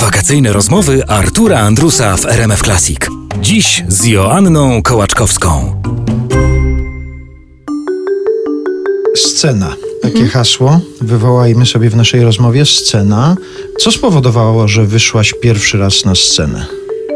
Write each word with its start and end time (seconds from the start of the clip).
Wakacyjne 0.00 0.52
rozmowy 0.52 1.06
Artura 1.06 1.58
Andrusa 1.58 2.16
w 2.16 2.26
RMF 2.26 2.62
Classic. 2.62 2.98
Dziś 3.40 3.84
z 3.88 4.06
Joanną 4.06 4.82
Kołaczkowską. 4.82 5.82
Scena. 9.16 9.76
Takie 10.02 10.26
hasło 10.26 10.80
wywołajmy 11.00 11.66
sobie 11.66 11.90
w 11.90 11.96
naszej 11.96 12.22
rozmowie. 12.22 12.66
Scena. 12.66 13.36
Co 13.78 13.92
spowodowało, 13.92 14.68
że 14.68 14.84
wyszłaś 14.84 15.34
pierwszy 15.42 15.78
raz 15.78 16.04
na 16.04 16.14
scenę? 16.14 16.66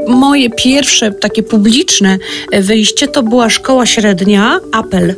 Moje 0.09 0.51
pierwsze 0.51 1.13
takie 1.13 1.43
publiczne 1.43 2.19
wyjście 2.61 3.09
to 3.09 3.23
była 3.23 3.51
szkoła 3.51 3.87
średnia, 3.87 4.61
apel. 4.73 5.15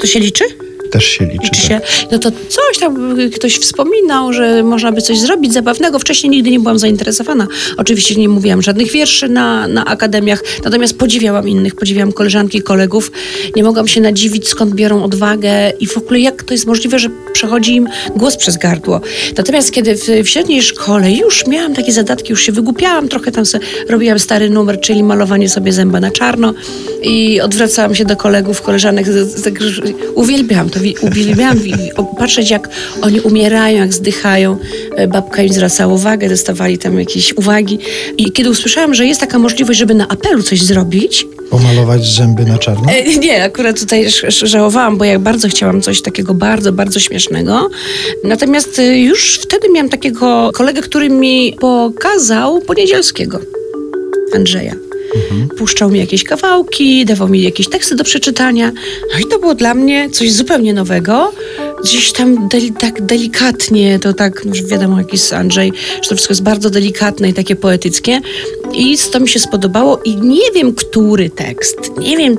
To 0.00 0.06
się 0.06 0.20
liczy? 0.20 0.44
Też 0.92 1.04
się 1.04 1.24
liczy. 1.24 1.44
Liczy 1.44 1.68
tak. 1.68 1.68
się. 1.68 1.80
No 2.10 2.18
to 2.18 2.30
coś 2.30 2.78
tam 2.80 3.20
y, 3.20 3.30
ktoś 3.30 3.58
wspominał, 3.58 4.32
że 4.32 4.62
można 4.62 4.92
by 4.92 5.02
coś 5.02 5.18
zrobić 5.18 5.52
zabawnego. 5.52 5.98
Wcześniej 5.98 6.30
nigdy 6.30 6.50
nie 6.50 6.60
byłam 6.60 6.78
zainteresowana. 6.78 7.46
Oczywiście 7.76 8.14
nie 8.14 8.28
mówiłam 8.28 8.62
żadnych 8.62 8.92
wierszy 8.92 9.28
na, 9.28 9.68
na 9.68 9.84
akademiach, 9.84 10.42
natomiast 10.64 10.98
podziwiałam 10.98 11.48
innych, 11.48 11.74
podziwiałam 11.74 12.12
koleżanki, 12.12 12.62
kolegów. 12.62 13.12
Nie 13.56 13.62
mogłam 13.62 13.88
się 13.88 14.00
nadziwić, 14.00 14.48
skąd 14.48 14.74
biorą 14.74 15.04
odwagę 15.04 15.72
i 15.80 15.86
w 15.86 15.96
ogóle 15.96 16.20
jak 16.20 16.42
to 16.42 16.54
jest 16.54 16.66
możliwe, 16.66 16.98
że 16.98 17.08
przechodzi 17.32 17.74
im 17.74 17.88
głos 18.16 18.36
przez 18.36 18.56
gardło. 18.56 19.00
Natomiast 19.36 19.72
kiedy 19.72 19.96
w, 19.96 20.06
w 20.24 20.28
średniej 20.28 20.62
szkole 20.62 21.12
już 21.12 21.46
miałam 21.46 21.74
takie 21.74 21.92
zadatki, 21.92 22.30
już 22.30 22.42
się 22.42 22.52
wygłupiałam, 22.52 23.08
trochę 23.08 23.32
tam 23.32 23.46
sobie 23.46 23.66
robiłam 23.88 24.18
stary 24.18 24.50
numer, 24.50 24.80
czyli 24.80 25.02
malowanie 25.02 25.48
sobie 25.48 25.72
zęba 25.72 26.00
na 26.00 26.10
czarno 26.10 26.54
i 27.02 27.40
odwracałam 27.40 27.94
się 27.94 28.04
do 28.04 28.16
kolegów, 28.16 28.62
koleżanek. 28.62 29.06
tak, 29.44 29.54
Uwielbiałam 30.14 30.70
to, 30.70 30.80
uwielbiałam 31.00 31.58
patrzeć, 32.18 32.50
jak 32.50 32.68
oni 33.02 33.20
umierają, 33.20 33.78
jak 33.78 33.94
zdychają. 33.94 34.56
E, 34.96 35.08
Babka 35.08 35.42
im 35.42 35.52
zwracała 35.52 35.94
uwagę, 35.94 36.28
dostawali 36.28 36.78
tam 36.78 36.98
jakieś 36.98 37.32
uwagi. 37.36 37.78
I 38.18 38.32
kiedy 38.32 38.50
usłyszałam, 38.50 38.94
że 38.94 39.06
jest 39.06 39.20
taka 39.20 39.38
możliwość, 39.38 39.78
żeby 39.78 39.94
na 39.94 40.08
apelu 40.08 40.42
coś 40.42 40.62
zrobić, 40.62 41.26
Pomalować 41.52 42.14
zęby 42.14 42.44
na 42.44 42.58
czarno? 42.58 42.92
E, 42.92 43.16
Nie, 43.18 43.44
akurat 43.44 43.80
tutaj 43.80 44.06
żałowałam, 44.42 44.98
bo 44.98 45.04
ja 45.04 45.18
bardzo 45.18 45.48
chciałam 45.48 45.82
coś 45.82 46.02
takiego 46.02 46.34
bardzo, 46.34 46.72
bardzo 46.72 47.00
śmiesznego. 47.00 47.70
Natomiast 48.24 48.78
y, 48.78 48.98
już 48.98 49.38
wtedy 49.42 49.68
miałam 49.68 49.88
takiego 49.88 50.50
kolegę, 50.54 50.82
który 50.82 51.10
mi 51.10 51.56
pokazał 51.60 52.60
Poniedzielskiego, 52.60 53.40
Andrzeja. 54.34 54.74
Puszczał 55.56 55.90
mi 55.90 55.98
jakieś 55.98 56.24
kawałki, 56.24 57.04
dawał 57.04 57.28
mi 57.28 57.42
jakieś 57.42 57.68
teksty 57.68 57.96
do 57.96 58.04
przeczytania. 58.04 58.72
No 59.12 59.18
i 59.20 59.24
to 59.24 59.38
było 59.38 59.54
dla 59.54 59.74
mnie 59.74 60.10
coś 60.10 60.32
zupełnie 60.32 60.74
nowego. 60.74 61.32
Gdzieś 61.84 62.12
tam 62.12 62.48
deli, 62.48 62.72
tak 62.72 63.02
delikatnie, 63.02 63.98
to 63.98 64.12
tak, 64.12 64.44
no 64.44 64.50
już 64.54 64.64
wiadomo, 64.64 64.98
jaki 64.98 65.12
jest 65.12 65.32
Andrzej, 65.32 65.72
że 66.02 66.08
to 66.08 66.14
wszystko 66.14 66.32
jest 66.32 66.42
bardzo 66.42 66.70
delikatne 66.70 67.28
i 67.28 67.34
takie 67.34 67.56
poetyckie. 67.56 68.20
I 68.74 68.96
to 69.12 69.20
mi 69.20 69.28
się 69.28 69.40
spodobało 69.40 70.00
i 70.04 70.16
nie 70.16 70.52
wiem, 70.54 70.74
który 70.74 71.30
tekst, 71.30 71.78
nie 71.98 72.16
wiem, 72.16 72.36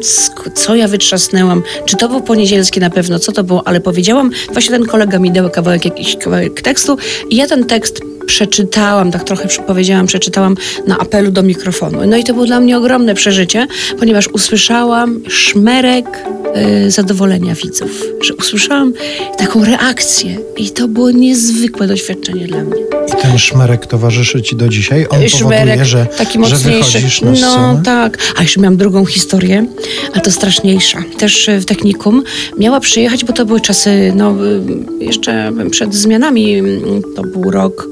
co 0.56 0.76
ja 0.76 0.88
wytrzasnęłam, 0.88 1.64
czy 1.86 1.98
to 1.98 2.10
był 2.10 2.22
poniedzielskie 2.22 2.82
na 2.82 2.90
pewno, 2.90 3.20
co 3.20 3.32
to 3.32 3.44
było, 3.44 3.68
ale 3.68 3.80
powiedziałam, 3.80 4.32
właśnie 4.52 4.72
ten 4.72 4.86
kolega 4.86 5.20
mi 5.20 5.32
dał 5.32 5.50
kawałek, 5.50 5.86
jakiś 5.86 6.16
kawałek 6.16 6.62
tekstu 6.62 6.98
i 7.30 7.36
ja 7.36 7.48
ten 7.48 7.66
tekst 7.66 8.02
przeczytałam, 8.26 9.12
tak 9.12 9.24
trochę 9.24 9.48
powiedziałam, 9.68 10.06
przeczytałam 10.06 10.56
na 10.88 10.98
apelu 10.98 11.32
do 11.32 11.44
mikrofonu. 11.44 12.00
No 12.08 12.18
i 12.18 12.24
to 12.24 12.34
było 12.34 12.46
dla 12.46 12.60
mnie 12.60 12.78
ogromne 12.78 13.16
przeżycie, 13.16 13.68
ponieważ 14.00 14.28
usłyszałam 14.28 15.20
szmerek 15.28 16.06
y, 16.86 16.92
zadowolenia 16.92 17.56
widzów, 17.56 18.04
że 18.22 18.36
usłyszałam 18.36 18.94
taką 19.38 19.66
reakcję 19.66 20.38
i 20.58 20.70
to 20.70 20.88
było 20.88 21.12
niezwykłe 21.12 21.88
doświadczenie 21.88 22.48
dla 22.48 22.64
mnie. 22.64 22.82
I 23.08 23.22
ten 23.22 23.38
szmerek 23.40 23.88
towarzyszy 23.88 24.42
ci 24.42 24.56
do 24.56 24.70
dzisiaj? 24.70 25.08
On 25.10 25.20
powoduje, 25.32 25.86
że, 25.86 26.06
taki 26.18 26.34
że 26.34 26.40
mocniejszy. 26.40 26.70
wychodzisz 26.70 27.22
na 27.22 27.32
no 27.32 27.36
scenę? 27.36 27.82
tak. 27.86 28.18
A 28.38 28.42
jeszcze 28.42 28.62
miałam 28.62 28.78
drugą 28.78 29.06
historię, 29.06 29.66
a 30.14 30.20
to 30.20 30.32
straszniejsza. 30.32 31.04
Też 31.18 31.50
e, 31.50 31.60
w 31.60 31.66
technikum 31.66 32.24
miała 32.58 32.80
przyjechać, 32.80 33.26
bo 33.26 33.34
to 33.34 33.46
były 33.46 33.62
czasy, 33.62 34.14
no 34.16 34.36
y, 34.46 35.06
jeszcze 35.06 35.52
przed 35.72 35.96
zmianami, 35.96 36.56
mm, 36.56 37.02
to 37.16 37.22
był 37.22 37.52
rok 37.52 37.88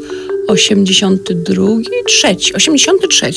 82, 0.47 1.63
trzeci, 2.07 2.53
83. 2.53 3.31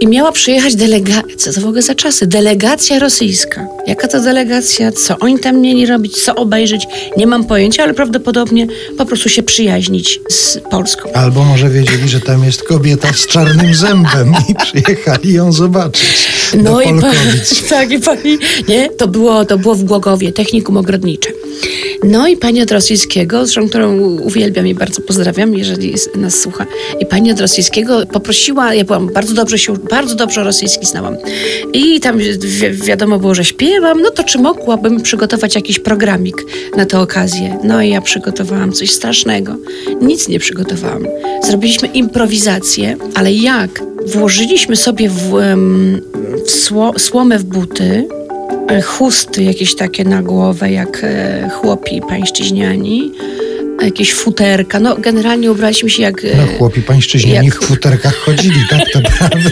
I 0.00 0.06
miała 0.06 0.32
przyjechać 0.32 0.76
delegacja, 0.76 1.52
co 1.52 1.60
w 1.60 1.64
ogóle 1.64 1.82
za 1.82 1.94
czasy? 1.94 2.26
Delegacja 2.26 2.98
rosyjska. 2.98 3.66
Jaka 3.86 4.08
to 4.08 4.20
delegacja? 4.20 4.92
Co 4.92 5.18
oni 5.18 5.38
tam 5.38 5.60
mieli 5.60 5.86
robić? 5.86 6.22
Co 6.24 6.34
obejrzeć? 6.34 6.86
Nie 7.16 7.26
mam 7.26 7.44
pojęcia, 7.44 7.82
ale 7.82 7.94
prawdopodobnie 7.94 8.66
po 8.98 9.06
prostu 9.06 9.28
się 9.28 9.42
przyjaźnić 9.42 10.20
z 10.28 10.58
Polską. 10.70 11.12
Albo 11.12 11.44
może 11.44 11.70
wiedzieli, 11.70 12.08
że 12.08 12.20
tam 12.20 12.44
jest 12.44 12.62
kobieta 12.62 13.12
z 13.12 13.26
czarnym 13.26 13.74
zębem 13.74 14.34
i 14.48 14.54
przyjechali 14.54 15.32
ją 15.32 15.52
zobaczyć. 15.52 16.28
do 16.54 16.62
No 16.62 16.82
i 16.82 16.84
pa, 16.84 16.90
Polkowic. 16.90 17.62
tak, 17.68 17.90
i 17.90 17.98
pani, 17.98 18.38
nie, 18.68 18.88
to 18.88 19.08
było, 19.08 19.44
to 19.44 19.58
było 19.58 19.74
w 19.74 19.84
Głogowie, 19.84 20.32
technikum 20.32 20.76
ogrodnicze. 20.76 21.30
No 22.04 22.28
i 22.28 22.36
pani 22.36 22.62
od 22.62 22.70
rosyjskiego, 22.70 23.46
zresztą 23.46 23.68
którą 23.68 24.00
uwielbiam 24.00 24.66
i 24.66 24.74
bardzo 24.74 25.02
pozdrawiam, 25.02 25.54
jeżeli 25.54 25.94
nas 26.14 26.40
słucha. 26.40 26.66
I 27.00 27.06
pani 27.06 27.32
od 27.32 27.40
rosyjskiego 27.40 28.06
poprosiła, 28.12 28.74
ja 28.74 28.84
byłam 28.84 29.12
bardzo 29.12 29.34
dobrze 29.34 29.58
się, 29.58 29.76
bardzo 29.76 30.14
dobrze 30.14 30.44
rosyjski 30.44 30.86
znałam. 30.86 31.16
I 31.72 32.00
tam 32.00 32.18
wi 32.18 32.26
wiadomo 32.72 33.18
było, 33.18 33.34
że 33.34 33.44
śpiewam, 33.44 34.02
no 34.02 34.10
to 34.10 34.24
czy 34.24 34.38
mogłabym 34.38 35.02
przygotować 35.02 35.54
jakiś 35.54 35.78
programik 35.78 36.36
na 36.76 36.86
tę 36.86 37.00
okazję? 37.00 37.58
No 37.64 37.82
i 37.82 37.90
ja 37.90 38.00
przygotowałam 38.00 38.72
coś 38.72 38.90
strasznego. 38.90 39.56
Nic 40.02 40.28
nie 40.28 40.38
przygotowałam. 40.38 41.06
Zrobiliśmy 41.42 41.88
improwizację, 41.88 42.96
ale 43.14 43.32
jak? 43.32 43.82
Włożyliśmy 44.06 44.76
sobie 44.76 45.08
w, 45.08 45.32
w 46.46 46.50
sło, 46.50 46.92
słomę 46.98 47.38
w 47.38 47.44
buty, 47.44 48.08
chusty 48.84 49.42
jakieś 49.42 49.74
takie 49.74 50.04
na 50.04 50.22
głowę, 50.22 50.70
jak 50.72 51.00
e, 51.04 51.48
chłopi 51.60 52.00
pańszczyźniani, 52.08 53.12
jakieś 53.82 54.14
futerka. 54.14 54.80
No 54.80 54.96
chłopie 54.96 55.50
ubraliśmy 55.52 55.90
się 55.90 56.02
jak... 56.02 56.24
e, 56.24 56.36
No 56.36 56.46
chłopi 56.58 56.82
pańszczyźniani 56.82 57.46
jak- 57.46 57.54
w 57.62 57.66
futerkach 57.66 58.14
chodzili, 58.14 58.60
tak 58.70 58.80
to 58.92 59.00
prawda. 59.18 59.50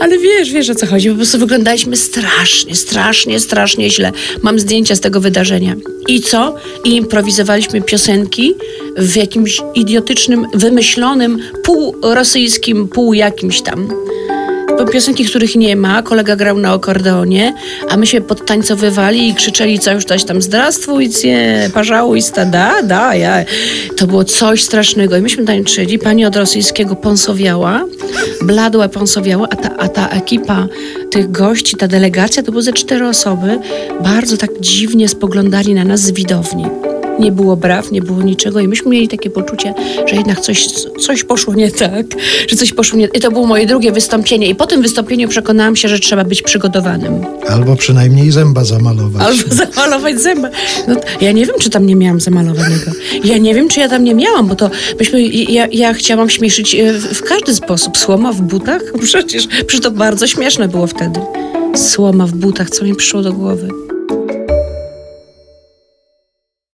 Ale 0.00 0.18
wiesz, 0.18 0.50
wiesz 0.52 0.70
o 0.70 0.74
co 0.74 0.86
chodzi. 0.86 1.08
Po 1.10 1.16
prostu 1.16 1.38
wyglądaliśmy 1.38 1.96
strasznie, 1.96 2.74
strasznie, 2.76 3.40
strasznie 3.40 3.90
źle. 3.90 4.12
Mam 4.42 4.58
zdjęcia 4.58 4.96
z 4.96 5.00
tego 5.00 5.20
wydarzenia. 5.20 5.74
I 6.08 6.20
co? 6.20 6.54
I 6.84 6.96
improwizowaliśmy 6.96 7.82
piosenki 7.82 8.54
w 8.96 9.16
jakimś 9.16 9.60
idiotycznym, 9.74 10.46
wymyślonym, 10.54 11.38
pół 11.64 11.96
rosyjskim, 12.02 12.88
pół 12.88 13.14
jakimś 13.14 13.62
tam 13.62 13.88
piosenki, 14.84 15.24
których 15.24 15.56
nie 15.56 15.76
ma, 15.76 16.02
kolega 16.02 16.36
grał 16.36 16.58
na 16.58 16.72
akordeonie, 16.72 17.54
a 17.88 17.96
my 17.96 18.06
się 18.06 18.20
podtańcowywali 18.20 19.28
i 19.28 19.34
krzyczeli 19.34 19.78
coś 19.78 20.04
coś 20.04 20.24
tam 20.24 20.42
zdrastwujcie, 20.42 21.70
parzałujsta, 21.74 22.44
da, 22.44 22.82
da, 22.82 23.14
ja. 23.14 23.44
To 23.96 24.06
było 24.06 24.24
coś 24.24 24.62
strasznego 24.62 25.16
i 25.16 25.20
myśmy 25.20 25.44
tańczyli, 25.44 25.98
pani 25.98 26.26
od 26.26 26.36
rosyjskiego 26.36 26.96
ponsowiała, 26.96 27.84
bladła 28.42 28.88
ponsowiała, 28.88 29.48
a 29.50 29.56
ta, 29.56 29.76
a 29.76 29.88
ta 29.88 30.08
ekipa 30.08 30.66
tych 31.10 31.30
gości, 31.30 31.76
ta 31.76 31.88
delegacja, 31.88 32.42
to 32.42 32.50
było 32.50 32.62
ze 32.62 32.72
cztery 32.72 33.08
osoby, 33.08 33.58
bardzo 34.00 34.36
tak 34.36 34.50
dziwnie 34.60 35.08
spoglądali 35.08 35.74
na 35.74 35.84
nas 35.84 36.00
z 36.00 36.10
widowni. 36.10 36.64
Nie 37.18 37.32
było 37.32 37.56
braw, 37.56 37.90
nie 37.90 38.02
było 38.02 38.22
niczego 38.22 38.60
i 38.60 38.68
myśmy 38.68 38.90
mieli 38.90 39.08
takie 39.08 39.30
poczucie, 39.30 39.74
że 40.06 40.16
jednak 40.16 40.40
coś, 40.40 40.66
coś 41.00 41.24
poszło 41.24 41.54
nie 41.54 41.70
tak, 41.70 42.06
że 42.48 42.56
coś 42.56 42.72
poszło 42.72 42.98
nie 42.98 43.08
I 43.14 43.20
to 43.20 43.30
było 43.30 43.46
moje 43.46 43.66
drugie 43.66 43.92
wystąpienie 43.92 44.48
i 44.48 44.54
po 44.54 44.66
tym 44.66 44.82
wystąpieniu 44.82 45.28
przekonałam 45.28 45.76
się, 45.76 45.88
że 45.88 45.98
trzeba 45.98 46.24
być 46.24 46.42
przygotowanym. 46.42 47.24
Albo 47.48 47.76
przynajmniej 47.76 48.30
zęba 48.30 48.64
zamalować. 48.64 49.22
Albo 49.22 49.54
zamalować 49.64 50.20
zęby. 50.20 50.48
No, 50.88 50.96
ja 51.20 51.32
nie 51.32 51.46
wiem, 51.46 51.56
czy 51.60 51.70
tam 51.70 51.86
nie 51.86 51.96
miałam 51.96 52.20
zamalowanego. 52.20 52.90
Ja 53.24 53.38
nie 53.38 53.54
wiem, 53.54 53.68
czy 53.68 53.80
ja 53.80 53.88
tam 53.88 54.04
nie 54.04 54.14
miałam, 54.14 54.46
bo 54.46 54.54
to 54.54 54.70
myśmy, 54.98 55.26
ja, 55.28 55.66
ja 55.72 55.94
chciałam 55.94 56.30
śmieszyć 56.30 56.74
e, 56.74 56.92
w, 56.92 57.04
w 57.04 57.22
każdy 57.22 57.54
sposób. 57.54 57.96
Słoma 57.96 58.32
w 58.32 58.40
butach? 58.40 58.82
Przecież, 59.02 59.46
przecież 59.46 59.80
to 59.80 59.90
bardzo 59.90 60.26
śmieszne 60.26 60.68
było 60.68 60.86
wtedy. 60.86 61.20
Słoma 61.74 62.26
w 62.26 62.32
butach, 62.32 62.70
co 62.70 62.84
mi 62.84 62.94
przyszło 62.94 63.22
do 63.22 63.32
głowy. 63.32 63.85